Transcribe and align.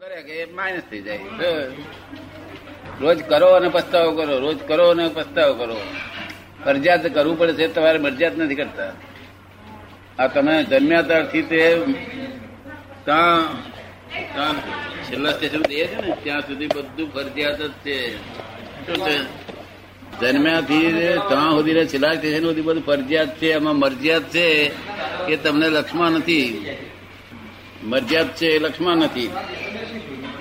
કરે 0.00 0.18
કે 0.22 0.36
માઇનસ 0.56 0.82
થઈ 0.90 1.02
જાય. 1.02 1.18
રોજ 3.00 3.18
કરો 3.30 3.48
અને 3.56 3.68
પસ્તાવો 3.68 4.10
કરો, 4.12 4.34
રોજ 4.38 4.58
કરો 4.68 4.84
અને 4.90 5.04
પસ્તાવો 5.08 5.54
કરો. 5.54 5.76
ફરજિયાત 6.64 7.06
કરવું 7.06 7.38
પડે 7.38 7.52
છે, 7.52 7.66
તમારે 7.74 7.98
મરજિયાત 7.98 8.38
નથી 8.38 8.54
કરતા. 8.54 8.92
આ 10.18 10.26
તમે 10.26 10.54
જન્મ્યા 10.64 11.02
ત્યારથી 11.02 11.42
તે 11.42 11.62
ત્યાં 13.04 14.54
છેલ્લા 15.04 15.32
સ્ટેશન 15.32 15.62
જઈએ 15.62 15.86
છે 15.86 15.98
ને, 16.06 16.16
ત્યાં 16.22 16.40
સુધી 16.40 16.66
બધું 16.66 17.08
ફરજિયાત 17.14 17.60
જ 17.62 17.70
છે. 17.84 18.16
શું 18.86 18.98
છે? 19.06 19.16
જન્મ્યાથી 20.20 20.92
ત્યાં 21.28 21.50
સુધી 21.50 21.86
છેલ્લા 21.86 22.14
સ્ટેશન 22.14 22.42
સુધી 22.42 22.60
બધું 22.60 22.86
ફરજિયાત 22.86 23.30
છે, 23.38 23.48
એમાં 23.52 23.76
મરજિયાત 23.76 24.22
છે 24.22 24.46
એ 25.32 25.36
તમને 25.36 25.68
લક્ષમાં 25.68 26.10
નથી. 26.12 26.46
મરજિયાત 27.84 28.28
છે 28.36 28.46
એ 28.46 28.58
લક્ષમાં 28.58 28.96
નથી. 28.96 29.30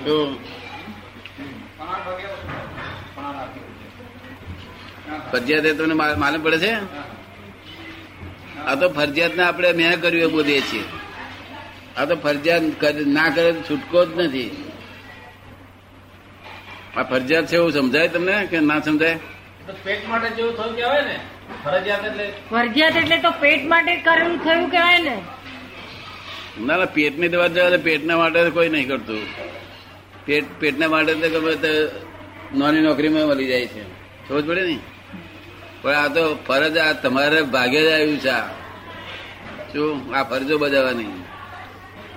તો 0.10 0.18
ફરજિયાત 5.32 5.66
એ 5.70 5.74
તમને 5.80 5.96
માલુમ 6.24 6.42
પડે 6.46 6.58
છે? 6.64 6.72
આ 8.70 8.76
તો 8.82 8.88
ફરજિયાત 8.98 9.34
ને 9.40 9.44
આપણે 9.50 9.70
મેં 9.80 9.94
કર્યું 10.04 10.26
એ 10.28 10.32
બોલીએ 10.36 10.62
છીએ. 10.70 10.86
આ 12.00 12.06
તો 12.10 12.16
ફરજિયાત 12.26 12.98
ના 13.18 13.30
કરે 13.36 13.50
છૂટકો 13.68 14.00
જ 14.06 14.10
નથી. 14.26 14.52
આ 16.98 17.04
ફરજિયાત 17.12 17.46
છે 17.52 17.56
એવું 17.60 17.72
સમજાય 17.78 18.08
તમને 18.16 18.36
કે 18.52 18.58
ના 18.70 18.80
સમજાય? 18.88 19.18
પેટ 19.86 20.02
માટે 20.12 20.30
જેવું 20.38 20.54
થયું 20.58 20.74
કહેવાય 20.80 21.04
ને? 21.10 21.18
ફરજિયાત 21.64 22.04
એટલે 22.12 22.26
ફરજિયાત 22.52 22.96
એટલે 23.04 23.18
તો 23.26 23.32
પેટ 23.44 23.62
માટે 23.74 23.94
કરેલું 24.08 24.38
થયું 24.46 24.66
કહેવાય 24.74 25.00
ને. 25.08 25.16
ના 26.68 26.78
ના 26.82 26.90
પેટની 26.98 27.32
દવા 27.34 27.50
જવા 27.56 27.82
પેટના 27.90 28.18
માટે 28.22 28.40
કોઈ 28.58 28.70
નહીં 28.76 28.88
કરતું. 28.92 29.24
પેટ 30.30 30.60
પેટના 30.60 30.88
માટે 30.88 31.14
તો 31.14 31.30
ગમે 31.30 31.56
તે 31.56 31.88
નાની 32.58 32.82
નોકરીમાં 32.82 33.28
મળી 33.28 33.48
જાય 33.48 33.66
છે. 33.66 33.84
સમજ 34.28 34.46
પડે 34.46 34.62
ને? 34.62 34.80
પણ 35.82 35.92
આ 35.92 36.08
તો 36.08 36.36
ફરજ 36.36 36.78
આ 36.78 36.94
તમારે 36.94 37.42
ભાગે 37.42 37.82
જ 37.82 37.88
આવ્યું 37.92 38.18
છે. 38.18 38.30
શું? 39.74 40.16
આ 40.16 40.24
ફરજો 40.24 40.58
બજાવવાની. 40.58 41.04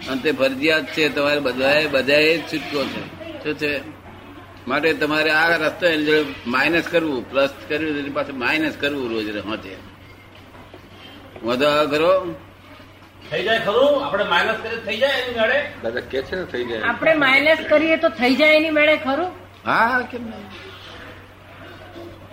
અને 0.09 0.20
તે 0.22 0.33
ફરજિયાત 0.33 0.92
છે, 0.92 1.09
તમારે 1.09 1.41
બધાએ 1.41 1.87
બધાએ 1.87 2.37
જ 2.37 2.41
છૂટકો 2.41 2.84
છે. 2.84 3.00
શું 3.45 3.55
છે? 3.55 3.81
માટે 4.69 4.92
તમારે 4.92 5.31
આ 5.31 5.56
રસ્તો 5.56 5.87
એની 5.87 6.05
જોડે 6.05 6.25
માઇનસ 6.47 6.89
કરવું 6.89 7.31
પ્લસ 7.31 7.50
કર્યું 7.69 7.98
એની 7.98 8.11
પાસે 8.11 8.33
માઇનસ 8.33 8.77
કરવું 8.81 9.11
રોજ 9.11 9.37
હોતે 9.37 9.77
વધુ 11.42 11.65
આ 11.65 11.84
કરો. 11.84 12.34
થઈ 13.31 13.42
જાય 13.47 13.61
ખરું? 13.67 13.92
આપણે 14.06 14.25
માઇનસ 14.33 14.59
કરીએ 14.62 14.77
તો 14.77 14.84
થઈ 14.87 14.98
જાય 15.03 15.17
એની 15.23 15.34
ગાડે 15.39 15.59
દાદા 15.83 16.05
કે 16.11 16.23
છે 16.28 16.34
ને 16.37 16.45
થઈ 16.53 16.65
જાય. 16.69 16.83
આપણે 16.91 17.12
માઇનસ 17.25 17.61
કરીએ 17.73 17.97
તો 17.97 18.09
થઈ 18.20 18.34
જાય 18.41 18.55
એની 18.61 18.75
મેળે 18.78 18.97
ખરું? 19.06 19.31
હા 19.67 20.01
કેમ 20.11 20.25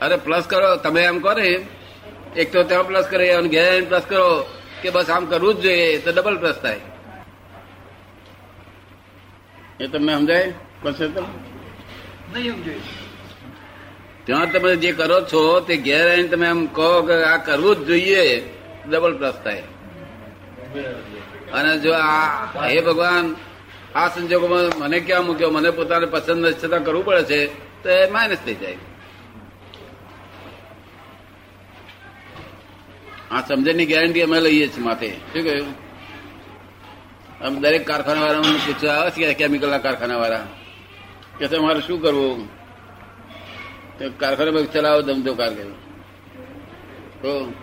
અરે 0.05 0.17
પ્લસ 0.25 0.45
કરો 0.51 0.69
તમે 0.85 1.01
એમ 1.11 1.19
કરો 1.19 1.49
એક 2.35 2.47
તો 2.53 2.63
ત્યાં 2.69 2.87
પ્લસ 2.87 3.05
કરે 3.11 3.25
અને 3.37 3.49
ઘેર 3.55 3.85
પ્લસ 3.89 4.05
કરો 4.11 4.27
કે 4.81 4.89
બસ 4.95 5.09
આમ 5.09 5.23
કરવું 5.31 5.55
જ 5.55 5.61
જોઈએ 5.63 5.87
તો 6.03 6.09
ડબલ 6.11 6.37
પ્લસ 6.43 6.57
થાય. 6.63 6.81
એ 9.79 9.87
તમને 9.87 10.13
સમજાય? 10.15 10.47
પછી 10.83 11.09
તો? 11.15 11.23
ત્યાં 14.25 14.51
તમે 14.51 14.71
જે 14.83 14.91
કરો 14.99 15.17
છો 15.31 15.41
તે 15.67 15.73
ઘેર 15.87 16.05
આવીને 16.11 16.29
તમે 16.33 16.47
એમ 16.53 16.61
કહો 16.77 16.89
કે 17.07 17.15
આ 17.31 17.37
કરવું 17.49 17.75
જ 17.75 17.87
જોઈએ 17.89 18.23
ડબલ 18.89 19.13
પ્લસ 19.19 19.37
થાય. 19.43 19.63
અને 21.53 21.77
જો 21.77 21.91
આ 21.93 22.67
હે 22.67 22.81
ભગવાન, 22.81 23.35
આ 23.95 24.07
સંજોગોમાં 24.07 24.79
મને 24.79 24.99
ક્યાં 24.99 25.25
મૂક્યો? 25.25 25.49
મને 25.49 25.69
પોતાને 25.69 26.05
પસંદ 26.05 26.45
છતાં 26.45 26.83
કરવું 26.83 27.05
પડે 27.05 27.23
છે, 27.23 27.39
તો 27.83 27.89
એ 27.89 28.09
માઇનસ 28.09 28.37
થઈ 28.45 28.55
જાય. 28.55 28.77
આ 33.31 33.41
સમજણની 33.41 33.85
ગેરંટી 33.85 34.21
અમે 34.21 34.39
લઈએ 34.39 34.67
છીએ 34.67 34.83
માથે. 34.83 35.09
શું 35.09 35.43
કહ્યું? 35.43 35.89
આમ 37.45 37.59
દરેક 37.59 37.87
કારખાના 37.87 38.21
વાળા 38.21 38.41
પૂછવા 38.41 38.91
આવે 38.91 39.11
છે 39.11 39.33
કેમિકલના 39.33 39.77
કારખાના 39.77 40.17
વાળા 40.17 40.45
કે 41.39 41.47
તમારે 41.47 41.81
શું 41.81 42.01
કરવું? 42.01 42.49
કારખાના 44.19 44.65
ચલાવો 44.73 45.01
ધમધો 45.01 45.33
કારખાના 45.33 45.79
તો 47.21 47.53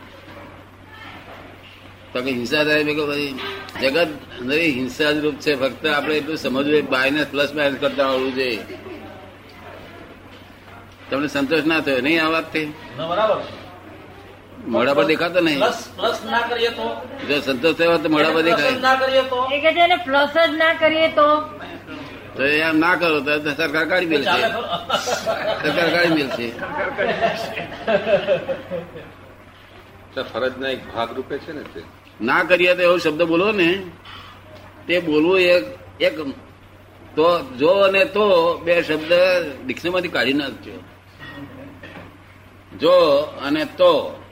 તો 2.16 2.20
કે 2.24 2.30
હિંસા 2.38 2.64
થાય 2.68 2.82
મેં 2.88 2.96
જગત 3.82 4.10
નહીં 4.48 4.72
હિંસા 4.78 5.10
જ 5.14 5.16
રૂપ 5.24 5.36
છે. 5.44 5.52
ફક્ત 5.62 5.84
આપણે 5.94 6.14
એટલું 6.20 6.38
સમજવું 6.44 6.84
માઇનસ 6.94 7.28
પ્લસ 7.32 7.50
માઇનસ 7.56 7.76
કરતા 7.82 8.06
આવડવું 8.10 8.32
જોઈએ 8.38 8.60
તમને 11.10 11.28
સંતોષ 11.34 11.66
ના 11.70 11.80
થયો 11.86 12.00
નહીં 12.06 12.20
આ 12.24 12.30
વાતથી 12.34 12.66
મોડા 14.74 14.94
પર 14.98 15.04
દેખાતો 15.10 15.40
નહીં? 15.46 15.58
પ્લસ 15.64 15.80
પ્લસ 15.98 16.18
ના 16.30 16.42
કરીએ 16.50 16.70
તો? 16.78 16.86
જો 17.28 17.36
સંતોષ 17.46 17.76
થયો 17.78 17.98
તો 18.04 18.08
મોડા 18.14 18.32
પર 18.36 18.42
દેખાય. 18.48 18.72
ના 18.86 18.96
કરીએ 19.02 19.22
તો? 19.32 19.38
પ્લસ 20.06 20.32
જ 20.36 20.38
ના 20.62 20.72
કરીએ 20.80 21.08
તો? 21.18 21.28
તો 22.36 22.42
એ 22.54 22.56
આમ 22.68 22.76
ના 22.84 22.94
કરો 23.00 23.18
તો 23.26 23.32
સરકાર 23.60 23.84
કાઢી 23.90 24.10
મેલશે. 24.12 24.38
છે 25.62 25.68
સરકાર 25.68 25.88
કાઢી 25.94 26.16
મેલશે. 26.18 26.46
ફરજના 30.32 30.70
એક 30.74 30.82
ભાગ 30.92 31.08
રૂપે 31.16 31.36
છે 31.44 31.52
ને 31.56 31.62
તે? 31.72 31.80
ના 32.20 32.42
કરીએ 32.42 32.74
તો 32.74 32.82
એવો 32.82 32.98
શબ્દ 32.98 33.22
બોલો 33.22 33.52
ને, 33.52 33.82
તે 34.86 35.00
બોલવું 35.00 35.40
એક 35.40 35.64
એક, 36.00 36.20
તો 37.16 37.42
જો 37.58 37.68
અને 37.68 38.04
તો 38.04 38.56
બે 38.64 38.82
શબ્દ 38.82 39.12
ડિક્શનરીમાંથી 39.66 40.08
કાઢી 40.08 40.32
નાખજો. 40.32 40.72
જો 42.78 43.12
અને 43.46 43.64
તો. 43.64 44.22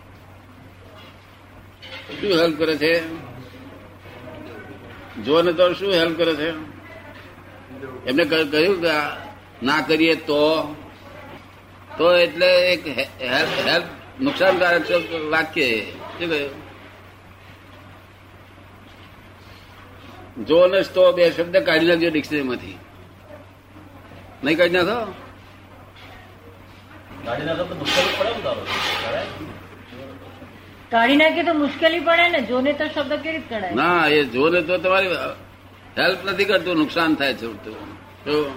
શું 2.21 2.31
હેલ્પ 2.31 2.59
કરે 2.59 2.77
છે? 2.77 3.09
જો 5.25 5.43
ને 5.43 5.53
તો 5.53 5.73
શું 5.73 5.93
હેલ્પ 5.93 6.17
કરે 6.17 6.35
છે? 6.35 6.51
એમને 8.07 8.25
કહ્યું 8.25 8.81
કે 8.81 8.91
ના 9.63 9.81
કરીએ 9.81 10.15
તો. 10.15 10.77
તો 11.99 12.17
એટલે 12.17 12.73
એક 12.73 12.89
હેલ્પ 13.67 13.85
નુકસાનકારક 14.21 14.91
વાક્ય. 15.31 15.81
શું 15.81 16.31
કહ્યું? 16.31 16.64
જો 20.37 20.67
ને 20.67 20.83
તો 20.83 21.13
બે 21.13 21.31
શબ્દ 21.31 21.57
કાઢી 21.57 21.87
નાખજો 21.87 22.11
ડિક્શનરીમાંથી 22.11 22.79
નહીં 24.45 24.59
કાઢી 24.59 24.79
નાખો? 24.79 25.15
કાઢી 27.25 27.47
નાખે 31.17 31.45
તો 31.45 31.55
મુશ્કેલી 31.55 32.01
પડે 32.01 32.29
ને 32.29 32.43
જોને 32.43 32.75
તો 32.75 32.87
શબ્દ 32.87 33.23
કેવી 33.23 33.33
રીતે 33.33 33.49
કઢાય? 33.49 33.75
ના 33.75 34.09
એ 34.09 34.25
જોને 34.25 34.63
તો 34.63 34.79
તમારી 34.79 35.19
હેલ્પ 35.97 36.25
નથી 36.25 36.45
કરતું 36.45 36.77
નુકસાન 36.77 37.15
થાય 37.15 37.35
છે. 37.35 37.47
જો. 38.27 38.53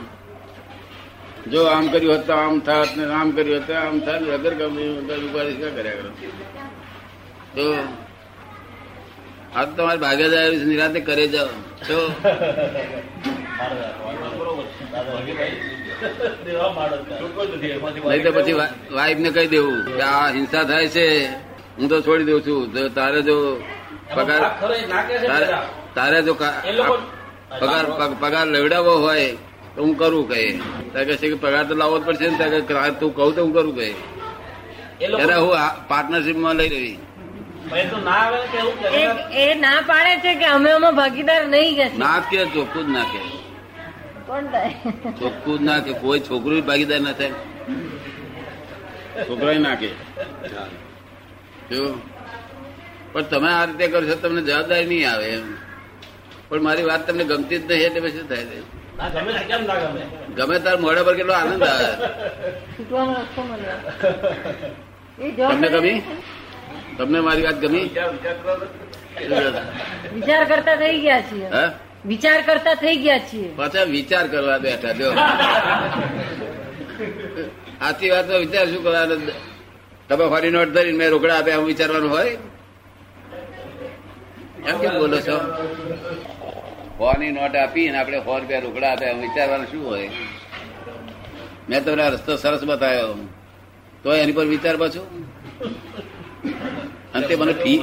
જો 1.51 1.65
આમ 1.65 1.89
કર્યું 1.89 2.15
હોત 2.15 2.25
તો 2.25 2.33
આમ 2.33 2.61
થાત 2.61 2.95
ને 2.95 3.03
આમ 3.03 3.31
કર્યું 3.31 3.59
હોત 3.59 3.69
આમ 3.69 3.99
થાત 3.99 4.21
વગર 4.21 4.55
ગમે 4.55 5.01
ઉપાધિ 5.27 5.53
કર્યા 5.53 5.95
કરો? 5.95 6.11
તો 7.55 7.87
આ 9.55 9.65
તો 9.65 9.71
તમારે 9.77 9.99
ભાગે 10.03 10.25
જાય 10.33 10.49
નિરાતે 10.69 10.99
કરે 11.07 11.25
જાઓ. 11.33 11.49
તો 11.87 11.97
છે. 12.17 12.55
જ. 17.47 18.09
નહીં 18.09 18.23
તો 18.25 18.31
પછી 18.37 18.55
વાઈફ 18.97 19.19
ને 19.25 19.29
કહી 19.35 19.49
દેવું 19.53 19.79
કે 19.97 20.03
આ 20.09 20.27
હિંસા 20.35 20.63
થાય 20.71 20.87
છે 20.95 21.05
હું 21.77 21.85
તો 21.91 21.97
છોડી 22.01 22.27
દઉં 22.29 22.39
છું. 22.45 22.61
તો 22.73 22.81
તારે 22.99 23.19
જો 23.29 23.37
પગાર 24.15 24.41
છે 25.09 25.17
તારે 25.95 26.19
જો 26.27 26.33
પગાર 27.61 27.85
પગાર 28.23 28.45
લેવડાવવો 28.55 28.93
હોય 29.05 29.29
તો 29.75 29.79
હું 29.83 29.93
કરું 29.95 30.23
કહે 30.29 30.43
ત્યાં 30.91 31.07
કહે 31.07 31.15
છે 31.21 31.27
કે 31.31 31.37
પગાર 31.45 31.63
તો 31.69 31.73
લાવવો 31.81 31.95
જ 31.99 32.03
પડશે 32.07 32.25
ને. 32.29 32.35
ત્યાં 32.37 32.93
તું 32.99 33.11
કહું 33.17 33.35
તો 33.35 33.41
હું 33.45 33.53
કરું 33.57 33.73
કહે 33.79 33.89
ત્યારે 34.99 35.35
હું 35.43 35.51
પાર્ટનરશીપમાં 35.89 36.55
લઈ 36.59 36.69
રહી. 36.75 36.97
એ 37.75 37.75
એ 39.43 39.55
ના 39.55 39.81
પાડે 39.87 40.13
છે 40.23 40.31
કે 40.39 40.45
અમે 40.55 40.69
આમાં 40.71 40.95
ભાગીદાર 40.95 41.41
નહીં 41.53 41.75
કે. 41.77 41.85
ના 41.97 42.19
કે 42.29 42.37
ચોખ્ખું 42.53 42.85
જ 42.87 42.89
ના 42.95 43.05
કે. 43.11 43.19
ચોખ્ખું 45.19 45.57
જ 45.59 45.61
ના 45.69 45.79
કે 45.85 45.91
કોઈ 46.01 46.19
છોકરું 46.27 46.61
ભાગીદાર 46.69 46.99
ના 47.01 47.13
થાય. 47.13 47.33
છોકરા 49.27 49.59
ના 49.59 49.75
કે. 49.75 49.89
પણ 53.13 53.25
તમે 53.31 53.49
આ 53.51 53.65
રીતે 53.65 53.85
કરશો 53.91 54.15
તો 54.15 54.27
તમને 54.27 54.41
જવાબદારી 54.41 54.87
નહીં 54.91 55.05
આવે 55.11 55.27
એમ. 55.35 55.47
પણ 56.49 56.61
મારી 56.67 56.87
વાત 56.89 57.01
તમને 57.07 57.23
ગમતી 57.23 57.59
જ 57.59 57.63
નહીં 57.69 57.85
એટલે 57.87 57.99
પછી 58.01 58.17
શું 58.17 58.27
થાય? 58.29 58.45
છે? 58.45 58.57
ગમે 59.13 59.31
છે 59.37 59.43
કેમ 59.49 59.61
ના 59.69 59.79
ગમે? 59.83 60.03
ગમે 60.37 60.55
તાર 60.65 60.75
મોઢા 60.83 61.05
પર 61.07 61.15
કેટલો 61.19 61.33
આનંદ 61.33 61.63
આવે. 61.63 61.87
તમને 65.37 65.67
ગમી? 65.75 65.97
તમને 66.97 67.19
મારી 67.27 67.45
વાત 67.47 67.57
ગમી? 67.63 67.85
વિચાર 70.15 70.43
કરતા 70.51 70.75
થઈ 70.81 70.97
ગયા 71.05 71.21
છીએ. 71.29 71.47
વિચાર 72.05 72.39
કરતા 72.47 72.75
થઈ 72.81 72.97
ગયા 73.03 73.19
છીએ. 73.29 73.49
પાછા 73.59 73.85
વિચાર 73.95 74.25
કરવા 74.33 74.57
બેઠા 74.65 74.93
જો 74.99 75.09
આથી 77.81 78.09
વાત 78.09 78.27
વિચાર 78.43 78.65
શું 78.71 78.81
કરવાનો? 78.83 79.15
તમે 80.09 80.25
ફરી 80.33 80.51
નોટ 80.55 80.69
ધરીને 80.75 80.97
મેં 80.97 81.09
રોકડા 81.15 81.37
આપ્યા 81.39 81.57
હું 81.61 81.67
વિચારવાનું 81.71 82.11
હોય? 82.15 82.33
એમ 84.69 84.75
કેમ 84.81 84.93
બોલો 84.99 85.19
છો? 85.27 85.37
ફોની 86.97 87.31
નોટ 87.31 87.55
આપી 87.63 87.87
ને 87.91 87.97
આપણે 87.99 88.19
સો 88.25 88.37
રૂપિયા 88.39 88.65
રોકડા 88.67 88.91
આપ્યા 88.91 89.11
એમ 89.15 89.19
વિચારવાનું 89.21 89.67
શું 89.71 89.83
હોય? 89.89 90.09
મેં 91.69 91.79
તમને 91.85 92.09
રસ્તો 92.09 92.31
સરસ 92.43 92.63
બતાવ્યો. 92.69 93.15
તો 94.03 94.09
એની 94.15 94.35
પર 94.37 94.45
વિચાર 94.55 94.75
પાછું? 94.77 95.05
અને 97.17 97.27
તે 97.27 97.35
મને 97.35 97.53
ફી 97.53 97.77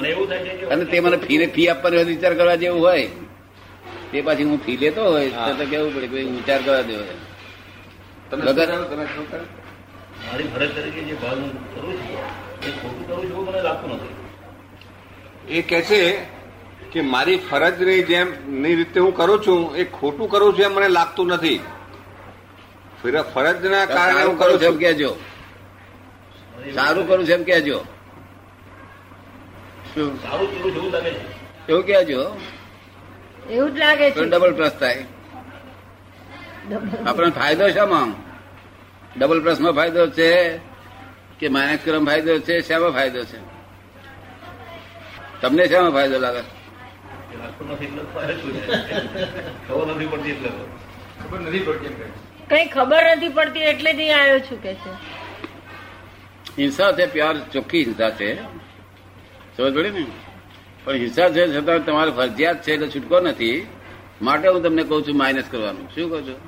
અને 0.70 0.84
તે 0.84 1.00
મને 1.00 1.16
ફી 1.16 1.46
ફી 1.46 1.68
આપવાનો 1.68 2.02
વિચાર 2.04 2.34
કરવા 2.34 2.54
જેવું 2.56 2.80
હોય. 2.80 3.06
તે 4.12 4.22
પાછી 4.22 4.44
હું 4.44 4.58
ફી 4.64 4.76
લેતો 4.76 5.02
હોય 5.04 5.30
તો 5.30 5.52
તો 5.54 5.64
કેવું 5.66 5.94
પડે 5.94 6.06
કે 6.06 6.22
વિચાર 6.30 6.60
કરવા 6.62 6.82
દેવો 6.82 7.04
તમે 8.30 8.42
વગર- 8.44 8.88
તમે 8.88 9.04
મારી 10.24 10.48
ફરજ 10.48 10.70
તરીકે 10.74 11.00
જે 11.00 11.14
ભાવ 11.14 11.38
કરું 11.74 11.96
છું 11.98 12.18
એ 12.62 12.70
ખોટું 12.72 13.06
કરું 13.06 13.24
છું 13.30 13.44
મને 13.46 13.60
લાગતું 13.62 13.90
નથી. 13.90 14.14
એ 15.48 15.62
કે 15.62 15.82
છે 15.82 16.00
કે 16.92 17.02
મારી 17.02 17.36
ફરજ 17.38 17.74
ફરજની 17.74 18.02
જેમ 18.02 18.28
ની 18.62 18.74
રીતે 18.74 19.00
હું 19.00 19.12
કરું 19.14 19.42
છું 19.42 19.76
એ 19.76 19.84
ખોટું 19.84 20.28
કરું 20.30 20.52
છું 20.54 20.64
એમ 20.64 20.72
મને 20.72 20.88
લાગતું 20.88 21.26
નથી. 21.28 21.60
ફિર- 23.02 23.24
ફરજના 23.34 23.86
કારણે 23.86 24.22
હું 24.22 24.38
કરું 24.38 24.60
છું 24.60 24.78
કેજો 24.78 25.10
સારું 26.74 27.06
કરું 27.08 27.26
છું 27.26 27.34
એમ 27.34 27.44
છું 27.44 27.82
એવું 29.96 30.92
લાગે 30.92 31.10
એવું 31.68 31.86
કહેજો. 31.86 32.36
એવું 33.50 33.74
જ 33.74 33.78
લાગે 33.78 34.10
છે. 34.10 34.24
ડબલ 34.24 34.54
પ્લસ 34.54 34.72
થાય. 34.72 35.04
આપણને 37.06 37.30
ફાયદો 37.30 37.68
શામાં 37.68 38.12
ડબલ 39.20 39.40
પ્લસમાં 39.42 39.72
ફાયદો 39.72 40.06
છે 40.06 40.58
કે 41.38 41.48
માઇનસ 41.48 42.06
ફાયદો 42.06 42.38
છે? 42.38 42.60
શામાં 42.60 42.90
ફાયદો 42.90 43.24
છે? 43.24 43.38
તમને 45.40 45.66
શામાં 45.66 45.90
ફાયદો 45.90 46.18
લાગે? 46.18 46.42
કઈ 52.48 52.66
ખબર 52.66 53.16
નથી 53.16 53.28
પડતી 53.28 53.60
એટલે 53.60 53.92
જ 53.92 54.10
આવ્યો 54.10 54.38
છું 54.38 54.62
કે 54.62 54.74
છે. 54.74 54.90
હિંસા 56.58 56.92
છે 56.92 57.06
પ્યાર 57.06 57.38
ચોખ્ખી 57.38 57.84
હિંસા 57.84 58.10
છે 58.10 58.63
સમજ 59.56 59.74
પડી 59.74 59.90
ને? 59.90 60.06
પણ 60.84 60.92
હિંસા 60.92 61.28
છે 61.30 61.60
છતાં 61.60 61.84
તમારે 61.84 62.10
ફરજિયાત 62.10 62.62
છે 62.62 62.72
એટલે 62.72 62.88
છૂટકો 62.88 63.20
નથી. 63.20 63.66
માટે 64.22 64.48
હું 64.48 64.62
તમને 64.62 64.82
કહું 64.82 65.02
છું 65.06 65.16
માઇનસ 65.16 65.44
કરવાનું. 65.50 65.86
શું 65.94 66.10
કહું 66.10 66.22
છું? 66.26 66.38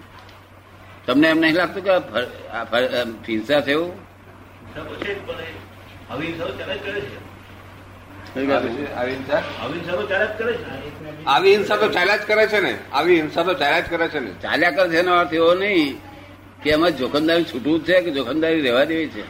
તમને 1.06 1.28
એમ 1.28 1.38
નહીં 1.38 1.54
લાગતું 1.54 1.82
કે 1.84 1.90
હિંસા 3.28 3.60
છે 3.60 3.72
એવું? 3.72 3.92
આવી 11.26 11.56
હિંસા 11.56 11.76
તો 11.76 11.88
ચાલ્યા 11.88 12.16
જ 12.16 12.26
કરે 12.26 12.46
છે 12.46 12.60
ને. 12.60 12.78
આવી 12.92 13.20
હિંસા 13.20 13.42
તો 13.42 13.54
ચાલ્યા 13.54 13.80
જ 13.80 13.90
કરે 13.90 14.08
છે 14.08 14.20
ને. 14.20 14.30
ચાલ્યા 14.42 14.70
કરે 14.70 14.88
છે 14.88 14.98
એનો 14.98 15.12
અર્થ 15.12 15.34
એવો 15.34 15.54
નહીં 15.54 15.98
કે 16.62 16.70
એમાં 16.70 16.90
જોખમદારી 16.90 17.44
છૂટવું 17.44 17.84
જ 17.84 17.86
છે 17.86 18.00
કે 18.00 18.10
જોખમદારી 18.10 18.60
રહેવા 18.60 18.84
દેવી 18.84 19.08
છે? 19.08 19.24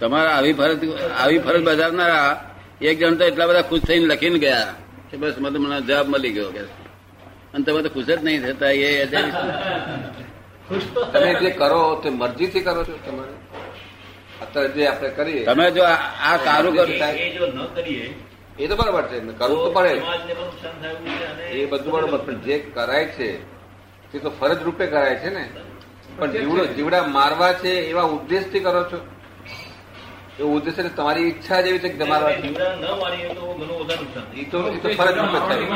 તમારા 0.00 0.34
આવી 0.36 0.52
ફરજ 0.52 0.82
આવી 1.18 1.38
ફરજ 1.38 1.62
બજાવનારા 1.62 2.30
એક 2.80 2.96
જણ 2.98 3.16
તો 3.16 3.24
એટલા 3.24 3.46
બધા 3.46 3.62
ખુશ 3.62 3.82
થઈને 3.82 4.06
લખીને 4.06 4.38
ગયા 4.38 4.68
કે 5.10 5.14
બસ 5.16 5.36
મને 5.38 5.58
મને 5.58 5.76
જવાબ 5.80 6.06
મળી 6.08 6.32
ગયો 6.32 6.50
કે. 6.52 6.62
અને 7.54 7.62
તમે 7.64 7.80
તો 7.82 7.90
ખુશ 7.90 8.06
જ 8.06 8.18
નહીં 8.22 8.40
થતા 8.42 8.72
એ 8.72 9.06
તમે 11.12 11.30
જે 11.40 11.50
કરો 11.50 11.82
તે 12.02 12.08
મરજીથી 12.10 12.62
કરો 12.62 12.82
છો 12.84 12.94
તમારે? 13.04 13.34
અત્યારે 14.42 14.68
જે 14.74 14.82
આપણે 14.86 15.10
કરીએ. 15.10 15.42
તમે 15.44 15.64
જો 15.70 15.82
આ 15.84 15.98
આ 16.22 16.36
સારું 16.38 16.72
કરો 16.74 16.84
જો 16.86 17.46
ન 17.48 17.58
કરીએ 17.74 18.06
એ 18.58 18.68
તો 18.68 18.74
બરાબર 18.76 19.04
છે 19.08 19.16
કરવું 19.40 19.60
તો 19.64 19.70
પડે. 19.70 19.92
એ 21.52 21.66
બધું 21.66 21.90
બરાબર 21.92 22.18
પણ 22.18 22.38
જે 22.40 22.54
કરાય 22.74 23.06
છે 23.06 23.28
તે 24.10 24.16
તો 24.18 24.30
ફરજ 24.30 24.58
રૂપે 24.62 24.84
કરાય 24.86 25.16
છે 25.16 25.30
ને. 25.30 25.44
પણ 26.16 26.30
જીવડો 26.32 26.64
જીવડા 26.76 27.02
મારવા 27.16 27.52
છે 27.52 27.72
એવા 27.92 28.02
ઉદ્દેશથી 28.16 28.60
કરો 28.60 28.82
છો? 28.90 28.98
એ 30.38 30.42
ઉદ્દેશ 30.42 30.78
તમારી 30.96 31.22
ઈચ્છા 31.22 31.60
જેવી 31.60 31.78
છે 31.78 31.88
કે 31.88 32.04
મારવા 32.04 32.32
છે. 32.32 32.42
જીવડા 32.42 32.74
ન 32.74 32.84
મારીએ 33.00 33.28
તો 33.34 33.42
ઘણું 33.58 33.78
વધારે 33.80 34.02
નુકસાન 34.02 34.24
એ 34.40 34.44
તો 34.52 34.58
એ 34.68 34.78
તો 34.84 34.88
ફરજ 34.98 35.16
રૂપે 35.18 35.38
થયું. 35.48 35.68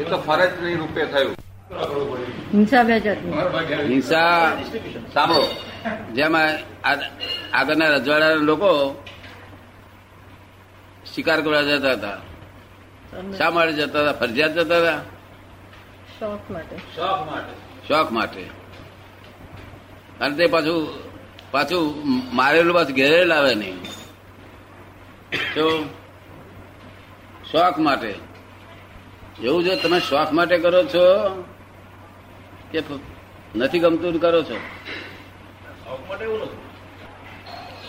એ 0.00 0.04
તો 0.10 0.16
ફરજની 0.26 0.76
રૂપે 0.82 1.02
થયું. 1.12 1.34
હિંસા 2.52 2.82
બે 2.82 2.94
હિંસા 3.90 4.56
સાંભળો. 5.14 5.44
જેમ 6.14 6.34
આગળના 7.54 7.88
રજવાડાના 7.94 8.46
લોકો 8.50 8.70
શિકાર 11.14 11.38
કરવા 11.40 11.62
જતા 11.62 11.92
હતા. 11.92 12.18
શા 13.38 13.50
માટે 13.50 13.72
જતા 13.72 14.00
હતા? 14.00 14.12
ફરજિયાત 14.12 14.54
જતા 14.54 14.78
હતા? 14.78 15.00
શોખ 16.18 16.44
માટે. 16.50 16.76
શોખ 16.96 17.22
માટે. 17.30 17.54
શોખ 17.88 18.10
માટે. 18.12 18.42
અને 20.20 20.36
તે 20.36 20.46
પાછું 20.46 20.88
પાછું 21.50 22.02
મારેલું 22.36 22.74
પાછું 22.74 22.92
ઘેરે 22.92 23.24
લાવે 23.24 23.54
નહીં. 23.54 23.82
તો 25.54 25.84
શોખ 27.52 27.78
માટે 27.78 28.14
એવું 29.42 29.64
જો 29.64 29.76
તમે 29.76 30.00
શોખ 30.00 30.32
માટે 30.32 30.58
કરો 30.58 30.84
છો 30.84 31.04
કે 32.72 32.82
નથી 33.56 33.78
ગમતું 33.78 34.12
ને 34.12 34.18
કરો 34.18 34.42
છો? 34.42 34.56
શોખ 35.84 36.08
માટે 36.08 36.24
એવું 36.24 36.40
નથી 36.40 36.56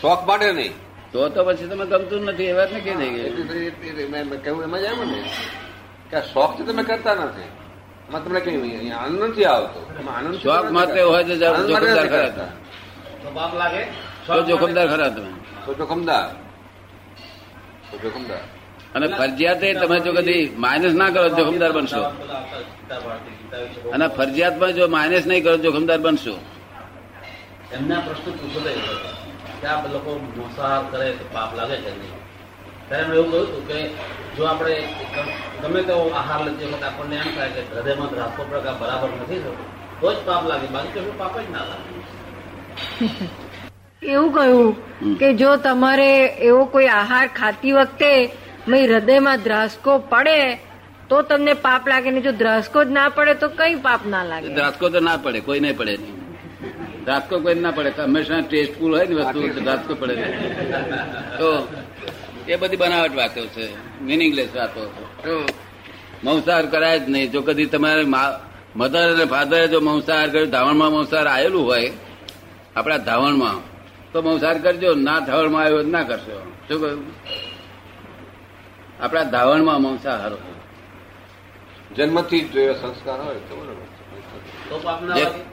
શોખ 0.01 0.27
માટે 0.27 0.51
નહીં. 0.53 0.73
તો 1.11 1.29
તો 1.29 1.43
પછી 1.43 1.67
તમે 1.67 1.85
ગમતું 1.85 2.25
નથી 2.25 2.43
એ 2.43 2.53
વાત 2.53 2.73
ને 2.73 2.79
કહી 2.79 2.95
દઈ 2.95 3.09
ગઈ. 3.09 3.19
એટલે 3.19 3.59
એ- 3.59 4.03
એ- 4.03 4.07
મેં 4.07 4.27
મેં 4.27 4.43
કહ્યું 4.43 4.63
એમાં 4.63 4.79
જ 4.79 4.83
ને 4.83 5.29
કે 6.09 6.17
આ 6.17 6.21
શોખથી 6.21 6.63
તમે 6.63 6.83
કરતા 6.83 7.13
નથી. 7.15 7.66
એમાં 8.07 8.21
તમને 8.23 8.39
કઈ 8.41 8.91
આનંદ 8.91 9.21
નથી 9.29 9.47
આવતો. 9.53 9.79
આનંદ 10.15 10.35
શોખ 10.43 10.67
માટે 10.75 10.99
હોય 11.09 11.23
તો 11.23 11.35
જોખમદાર 11.41 12.07
ખરા 12.11 12.29
તમે. 12.29 12.47
તો 13.23 13.29
લાગે? 13.61 13.81
તો 14.27 14.41
જોખમદાર 14.49 14.87
ખરા 14.87 15.09
તમે. 15.09 15.31
તો 15.65 15.71
જોખમદાર 15.79 16.27
તો 17.89 17.95
જોખમદાર 18.03 18.43
અને 18.95 19.07
ફરજિયાત 19.17 19.63
તમે 19.81 19.97
જો 20.05 20.11
કદી 20.17 20.43
માઇનસ 20.63 20.93
ના 21.01 21.09
કરો 21.09 21.29
જોખમદાર 21.37 21.71
બનશો. 21.71 22.01
અને 23.93 24.05
ફરજિયાતમાં 24.17 24.71
જો 24.77 24.85
માઇનસ 24.95 25.25
નહીં 25.29 25.41
કરો 25.43 25.57
જોખમદાર 25.65 25.99
બનશો. 25.99 26.35
એમના 27.75 28.01
પ્રશ્ન 28.05 28.31
પૂછો 28.39 28.59
કે 29.61 29.67
આ 29.67 29.87
લોકો 29.93 30.11
મોસાહાર 30.37 30.83
કરે 30.91 31.07
તો 31.19 31.25
પાપ 31.33 31.49
લાગે 31.57 31.77
છે 31.83 31.91
નહીં? 31.91 32.16
ત્યારે 32.89 33.03
એમણે 33.03 33.17
એવું 33.17 33.31
કહ્યું 33.31 33.47
હતું 33.47 33.63
કે 33.69 33.79
જો 34.35 34.43
આપણે 34.45 34.75
ગમે 35.63 35.81
તેવો 35.83 36.05
આહાર 36.13 36.39
લેતી 36.45 36.67
વખત 36.67 36.83
આપણને 36.83 37.15
એમ 37.17 37.29
થાય 37.31 37.49
કે 37.55 37.61
હૃદયમાં 37.71 38.09
દ્રાસો 38.13 38.41
પ્રકાર 38.45 38.75
બરાબર 38.81 39.09
નથી 39.15 39.39
થતો 39.39 39.53
તો 40.01 40.07
જ 40.11 40.19
પાપ 40.27 40.43
લાગે 40.45 40.67
બાકી 40.69 40.93
કશું 40.95 41.15
પાપ 41.17 41.33
જ 41.37 41.45
ના 41.49 41.65
લાગે. 41.65 41.89
એવું 44.11 44.29
કહ્યું 44.33 44.69
કે 45.19 45.33
જો 45.35 45.51
તમારે 45.59 46.11
એવો 46.43 46.61
કોઈ 46.67 46.89
આહાર 46.91 47.25
ખાતી 47.31 47.73
વખતે 47.73 48.11
મય 48.67 48.83
હૃદયમાં 48.85 49.43
દ્રાસકો 49.43 49.97
પડે 50.11 50.37
તો 51.09 51.23
તમને 51.23 51.53
પાપ 51.57 51.83
લાગે 51.87 52.09
ને 52.11 52.21
જો 52.21 52.33
દ્રાસકો 52.33 52.79
જ 52.83 52.89
ના 52.91 53.09
પડે 53.11 53.33
તો 53.41 53.49
કઈ 53.57 53.75
પાપ 53.81 54.01
ના 54.07 54.23
લાગે? 54.25 54.49
દ્રાસકો 54.53 54.85
તો 54.89 54.99
ના 55.01 55.17
પડે 55.19 55.39
કોઈ 55.41 55.59
નહીં 55.59 55.77
પડે. 55.77 55.93
નહીં 55.97 56.15
દ્રાસકો 57.05 57.35
કોઈ 57.43 57.55
ના 57.57 57.73
પડે 57.73 57.91
હંમેશા 57.99 58.41
ટેસ્ટફુલ 58.43 58.91
હોય 58.91 59.05
ને 59.07 59.15
વસ્તુ 59.19 59.39
તો 59.51 59.61
દ્રાસકો 59.61 59.93
પડે. 59.95 60.15
તો 61.39 61.49
એ 62.47 62.55
બધી 62.55 62.77
બનાવટ 62.77 63.15
વાતો 63.15 63.43
છે. 63.45 63.65
મિનિંગલેસ 64.01 64.49
વાતો 64.55 64.83
છે. 64.93 65.03
મંસાહાર 66.23 66.65
કરાય 66.65 66.99
જ 66.99 67.09
નહીં. 67.09 67.31
જો 67.31 67.41
કદી 67.41 67.65
તમારે 67.65 68.03
મધર 68.75 69.05
અને 69.13 69.25
ફાધરે 69.25 69.67
જો 69.67 69.79
મંસાહાર 69.79 70.29
કર્યો 70.29 70.45
ધાવણમાં 70.45 70.91
મંસાહાર 70.91 71.27
આવેલું 71.27 71.63
હોય 71.65 71.91
આપણા 72.75 72.97
ધાવણમાં 72.97 73.57
તો 74.11 74.21
મંસાહાર 74.21 74.57
કરજો. 74.57 74.93
ના 75.07 75.19
ધાવણમાં 75.19 75.63
આવ્યો 75.63 75.81
ના 75.95 76.03
કરશો. 76.03 76.37
શું 76.67 76.77
કહ્યું? 76.81 77.05
આપણા 79.03 79.23
ધાવણમાં 79.23 79.79
મંસાહાર 79.81 80.31
હોય. 80.33 80.57
જન્મથી 81.95 82.41
જ 82.41 82.53
સંસ્કાર 82.81 83.19
હોય 83.21 83.39
તો 83.49 83.55
બરાબર. 83.59 83.85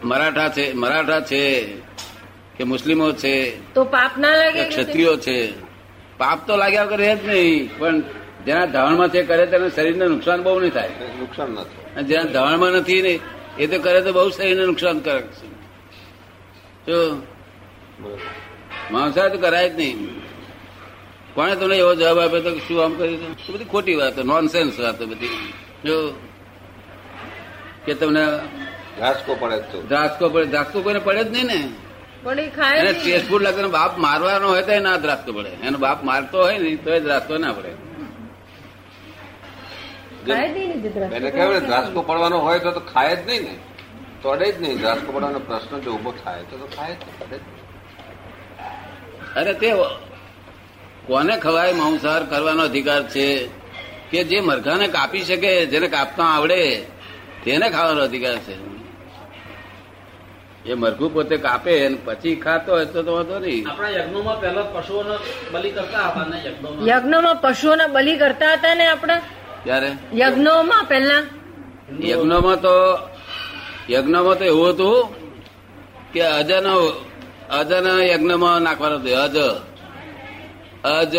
મરાઠા 0.04 0.48
છે 0.48 0.64
મરાઠા 0.72 1.20
છે 1.20 1.42
કે 2.56 2.64
મુસ્લિમો 2.64 3.12
છે 3.12 3.34
તો 3.74 3.84
પાપ 3.84 4.12
ના 4.18 4.32
લાગે 4.36 4.62
ક્ષત્રિયો 4.68 5.16
છે 5.16 5.38
પાપ 6.18 6.46
તો 6.46 6.56
લાગ્યા 6.56 6.84
વગર 6.84 6.98
રહે 6.98 7.16
જ 7.16 7.28
નહીં 7.28 7.78
પણ 7.78 8.02
જેના 8.46 8.66
ધાવણમાં 8.66 9.08
છે 9.08 9.22
કરે 9.22 9.46
તેને 9.46 9.68
શરીરને 9.70 10.06
નુકસાન 10.06 10.42
બહુ 10.42 10.60
નહીં 10.60 10.72
થાય. 10.72 10.90
નુકસાન 11.18 11.50
નથી 11.50 11.76
થાય. 11.76 11.94
અને 11.94 12.02
જેના 12.02 12.22
ધાવણમાં 12.22 12.70
નથી 12.70 13.02
ને 13.02 13.14
એ 13.58 13.66
તો 13.66 13.78
કરે 13.78 14.00
તો 14.02 14.12
બહુ 14.12 14.30
શરીરને 14.30 14.64
નુકસાનકારક 14.66 15.26
છે 15.32 15.46
જો 16.86 16.98
માંસાહાર 18.90 19.30
તો 19.30 19.38
કરાય 19.38 19.70
જ 19.70 19.76
નહીં. 19.76 19.96
કોણે 21.34 21.54
તમને 21.56 21.76
એવો 21.76 21.94
જવાબ 21.94 22.18
આપ્યો 22.18 22.42
તો 22.42 22.50
કે 22.50 22.60
શું 22.60 22.84
આમ 22.84 22.92
કર્યું? 22.94 23.46
તો 23.46 23.52
બધી 23.52 23.64
ખોટી 23.64 23.94
વાતો 23.94 24.22
નોનસેન્સ 24.22 24.80
વાતો 24.80 25.06
બધી. 25.06 25.52
જો 25.84 25.96
કે 27.84 27.94
તમને 27.94 28.24
ધ્રાસકો 28.98 29.32
પડે 29.40 29.56
ધ્રાસકો 29.88 30.28
પડે 30.28 30.44
ધ્રાસકો 30.44 30.82
કોઈને 30.82 30.98
પડે 30.98 31.24
જ 31.24 31.32
નહીં 31.32 31.46
ને? 31.46 31.60
પણ 32.24 32.38
એ 32.38 32.48
ખાય 32.48 32.78
એને 32.80 32.92
નહીં. 32.92 33.02
ટેસ્ટફુલ 33.02 33.42
લાગે 33.42 33.62
બાપ 33.68 33.92
મારવાનો 33.98 34.46
હોય 34.48 34.62
તો 34.62 34.72
ના 34.80 34.96
દ્રાસકો 34.96 35.30
પડે 35.32 35.50
એનો 35.62 35.78
બાપ 35.78 35.98
મારતો 36.04 36.36
હોય 36.38 36.58
ને 36.58 36.76
તો 36.76 36.90
જ 36.98 37.06
રાખતો 37.06 37.38
ના 37.38 37.52
પડે 37.52 37.70
જ 40.24 40.26
જે. 40.26 40.32
એને 41.16 41.30
કહ્યું 41.30 41.52
ને 41.54 42.02
પડવાનો 42.02 42.38
હોય 42.38 42.58
તો 42.58 42.70
તો 42.70 42.80
ખાય 42.80 43.16
જ 43.16 43.26
નહીં 43.28 43.42
ને 43.42 43.54
તોડે 44.22 44.46
જ 44.52 44.56
નહીં 44.60 44.76
ધ્રાસકો 44.78 45.12
પડવાનો 45.12 45.38
પ્રશ્ન 45.38 45.80
જો 45.80 45.90
ઊભો 45.92 46.10
થાય 46.24 46.42
તો 46.42 46.56
તો 46.56 46.66
ખાય 46.76 46.94
જ 46.94 47.02
જ. 47.30 47.42
અરે 49.36 49.54
તે 49.54 49.68
કોને 51.06 51.34
ખવાય 51.38 51.72
માંસાહાર 51.72 52.22
કરવાનો 52.22 52.62
અધિકાર 52.62 53.02
છે 53.08 53.26
કે 54.10 54.24
જે 54.24 54.40
મરઘાને 54.40 54.86
કાપી 54.88 55.24
શકે 55.24 55.66
જેને 55.66 55.88
કાપતા 55.88 56.24
આવડે 56.26 56.60
તેને 57.44 57.66
ખાવાનો 57.70 58.02
અધિકાર 58.02 58.36
છે 58.38 58.54
એ 60.66 60.74
મરઘું 60.74 61.10
પોતે 61.14 61.36
કાપે 61.36 61.72
અને 61.86 61.96
પછી 62.06 62.36
ખાતો 62.36 62.72
હોય 62.72 62.86
તો 62.86 63.00
તો 63.02 63.12
વાંધો 63.12 63.38
નહીં. 63.38 63.64
આપણા 63.68 63.90
યજ્ઞોમાં 63.98 64.38
પહેલા 64.40 64.66
પશુઓનો 64.74 65.14
બલિ 65.52 65.70
કરતા 65.70 66.08
હતા 66.08 66.24
ને 66.30 66.36
યજ્ઞોમાં. 66.46 66.86
યજ્ઞોમાં 66.88 67.38
પશુઓના 67.38 67.88
બલિ 67.88 68.12
કરતા 68.18 68.52
હતા 68.54 68.74
ને 68.74 68.84
આપણે? 68.88 69.16
ત્યારે 69.64 69.90
યજ્ઞોમાં 70.14 70.84
પહેલા? 70.86 71.22
યજ્ઞમાં 72.02 72.58
તો 72.60 72.74
યજ્ઞમાં 73.90 74.36
તો 74.38 74.44
એવું 74.44 74.68
હતું 74.72 74.98
કે 76.12 76.22
અજન 76.38 76.66
અજન 77.50 77.86
યજ્ઞમાં 78.10 78.62
નાખવાનું 78.62 79.00
હતું 79.00 79.16
અજ. 79.24 79.36
અજ. 80.84 81.14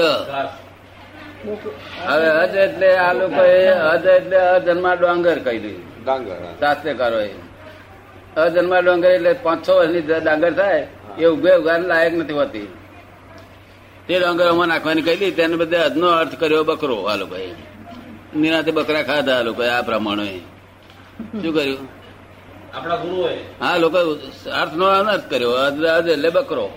હવે 2.08 2.30
અજ 2.44 2.54
એટલે 2.58 2.90
આ 2.98 3.14
લોકો 3.14 3.42
અજ 3.94 4.06
એટલે 4.18 4.38
અજન્મા 4.56 4.96
ડોંગર 4.96 5.38
કહી 5.40 5.60
દીધું. 5.60 5.86
ડાંગર 6.04 6.38
હા. 6.44 6.54
શાસ્ત્રકારો 6.60 7.20
એ 7.20 7.32
અજન્મા 8.38 8.80
ડોંગર 8.80 9.12
એટલે 9.12 9.34
પાંચ 9.34 9.70
છ 9.70 9.70
વર્ષની 9.70 10.01
ડાંગર 10.01 10.54
થાય 10.54 10.88
એ 11.20 11.25
ઉગે 11.25 11.51
ઉગાર 11.56 11.82
લાયક 11.82 12.13
નથી 12.13 12.34
હોતી. 12.34 12.68
તે 14.08 14.20
ડોંગરોમાં 14.20 14.68
નાખવાની 14.68 15.01
કહી 15.01 15.15
દીધી 15.15 15.32
તેને 15.32 15.56
બધે 15.56 15.77
અજનો 15.77 16.08
અર્થ 16.08 16.39
કર્યો 16.39 16.63
બકરો 16.63 17.04
આ 17.04 17.15
લોકોએ 17.15 17.51
નિરાતે 18.36 18.72
બકરા 18.72 19.04
ખાધા 19.04 19.39
આ 19.39 19.42
લોકોએ 19.42 19.70
આ 19.70 19.82
પ્રમાણે. 19.82 20.39
શું 21.42 21.54
કર્યું? 21.54 21.88
આપણા 22.74 22.96
ગુરુઓએ. 22.96 23.38
હા 23.62 23.77
લોકો 23.77 23.98
અર્થ 24.62 24.74
નો 24.74 24.86
અનર્થ 24.86 25.30
કર્યો 25.30 25.51
અજ 25.51 26.08
એટલે 26.08 26.30
બકરો. 26.30 26.70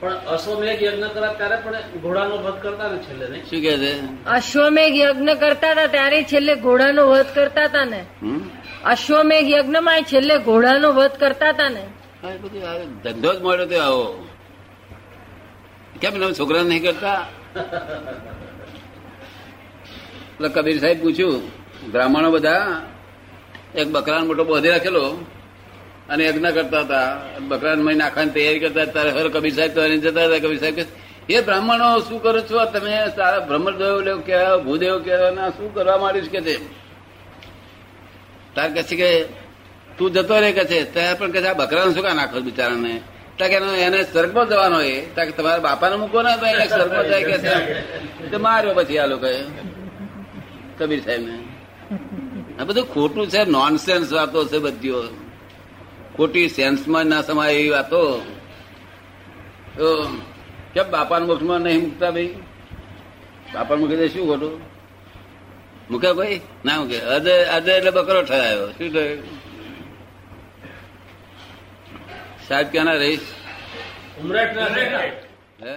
પણ 0.00 0.16
અશ્વમેઘ 0.34 0.82
યજ્ઞ 0.82 1.06
કર્યા 1.14 1.36
ત્યારે 1.38 1.56
પણ 1.64 2.00
ઘોડાનો 2.02 2.34
વધ 2.44 2.58
કરતા 2.62 2.88
ને 2.92 2.98
છેલ્લે 3.06 3.26
નહીં? 3.32 3.44
શું 3.50 3.60
કે 3.64 3.72
છે? 3.82 3.92
અશ્વમેઘ 4.36 4.96
યજ્ઞ 5.04 5.32
કરતા 5.42 5.72
હતા 5.72 5.86
ત્યારે 5.94 6.18
છેલ્લે 6.32 6.54
ઘોડાનો 6.66 7.02
વધ 7.10 7.30
કરતા 7.34 7.66
હતા 7.70 7.86
ને. 7.92 8.00
અશ્વમેઘ 8.92 9.48
યજ્ઞમાં 9.56 10.02
છેલ્લે 10.10 10.34
ઘોડાનો 10.48 10.88
વધ 10.98 11.16
કરતા 11.22 11.52
હતા 11.54 11.70
ને. 11.76 11.84
ધંધો 13.04 13.30
જ 13.34 13.38
મળ્યો 13.44 13.66
તો 13.72 13.76
આવો. 13.86 14.06
કેમ 16.00 16.12
એના 16.16 16.36
છોકરા 16.38 16.64
નહીં 16.70 16.82
કરતા? 16.86 17.20
એટલે 20.34 20.48
કબીર 20.54 20.78
સાહેબ 20.82 20.98
પૂછ્યું 21.02 21.42
બ્રાહ્મણો 21.92 22.28
બધા 22.36 22.66
એક 23.80 23.88
બકરાનો 23.94 24.24
મોટો 24.26 24.44
બોધી 24.50 24.72
રાખેલો? 24.74 25.04
અને 26.08 26.24
યજ્ઞ 26.24 26.46
કરતા 26.46 26.80
હતા. 26.80 27.18
બકરાને 27.40 27.82
મહી 27.82 27.94
નાખવાની 27.94 28.30
તૈયારી 28.30 28.58
કરતા 28.58 28.84
ત્યારે 28.84 29.10
હર 29.10 29.28
કબીર 29.28 29.54
સાહેબ 29.54 29.74
તો 29.74 29.82
એને 29.82 29.98
જતા 29.98 30.24
હતા. 30.24 30.38
કબીર 30.38 30.58
સાહેબ 30.58 30.74
એ 31.28 31.40
બ્રાહ્મણો, 31.40 32.00
શું 32.00 32.22
કરો 32.22 32.40
છો? 32.40 32.64
તમે 32.64 33.16
સારા 33.16 33.38
બ્રહ્મદેવ 33.38 34.00
લેવ 34.00 34.20
કે 34.20 34.56
ભૂદેવ 34.64 34.98
કે, 34.98 35.30
ના, 35.30 35.50
શું 35.50 35.74
કરવા 35.74 35.98
માંડીશ 35.98 36.28
કે 36.28 36.40
છે? 36.40 36.68
તાર 38.54 38.74
કહે 38.74 38.82
છે 38.82 38.96
કે, 38.96 39.24
તું 39.98 40.10
જતો 40.10 40.40
રે 40.40 40.52
કે 40.52 40.64
છે. 40.64 40.92
ત્યારે 40.92 41.18
પણ 41.18 41.30
કહે 41.30 41.42
છે, 41.42 41.46
આ 41.46 41.52
બકરાને 41.52 41.94
શું 41.94 42.02
કા 42.02 42.14
નાખો 42.14 42.40
બિચારાને? 42.40 43.00
તાકે 43.38 43.54
એને- 43.54 43.78
એને 43.78 44.02
સ્વર્ગમાં 44.02 44.48
જવાનો 44.48 44.80
એ 44.80 45.00
તાકે 45.00 45.30
તમારા 45.30 45.58
બાપાને 45.58 45.96
મૂકો 45.96 46.22
ને 46.22 46.50
એને 46.50 46.68
સ્વર્ગમાં 46.68 47.08
જાય 47.08 47.24
કે 47.24 47.38
છે. 47.38 47.80
તો 48.30 48.38
માર્યો 48.38 48.74
પછી 48.74 48.98
આ 48.98 49.06
લોકોએ, 49.06 49.42
કબીર 50.78 51.00
સાહેબને. 51.00 51.38
આ 52.60 52.64
બધું 52.64 52.94
ખોટું 52.94 53.28
છે 53.28 53.44
નોનસેન્સ 53.44 54.12
વાતો 54.12 54.44
છે 54.44 54.58
બધીઓ. 54.58 55.02
ખોટી 56.18 56.48
સેન્સમાં 56.48 57.06
ના 57.06 57.22
સમાય 57.22 57.54
એવી 57.54 57.70
વાતો. 57.70 58.02
તો 59.76 59.88
કેમ 60.74 60.90
બાપાના 60.90 61.26
મોક્ષમાં 61.26 61.60
નહીં 61.60 61.82
મૂકતા 61.82 62.10
ભાઈ? 62.10 62.34
બાપા 63.54 63.76
મૂકી 63.76 63.96
દે 63.96 64.08
શું 64.08 64.26
ખોટું? 64.26 64.60
મૂકે 65.90 66.12
ભાઈ? 66.12 66.40
ના 66.64 66.80
મૂકે. 66.80 66.98
અજય 67.00 67.34
અજય 67.44 67.72
એટલે 67.72 67.90
બકરો 67.90 68.22
ઠરાયો. 68.22 68.70
શું 68.70 68.92
થયું? 68.92 69.22
સાહેબ 72.48 72.66
ક્યાંના 72.72 72.92
રહીશ? 72.92 73.20
હે? 75.62 75.74